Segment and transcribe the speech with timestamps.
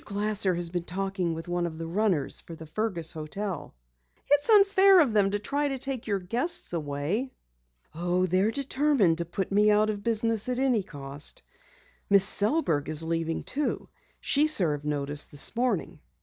[0.03, 3.75] Glasser has been talking with one of the runners for the Fergus hotel."
[4.31, 7.31] "It's unfair of them to try to take your guests away."
[7.93, 11.43] "Oh, they're determined to put me out of business at any cost.
[12.09, 13.89] Miss Sellberg is leaving, too.
[14.19, 15.99] She served notice this morning."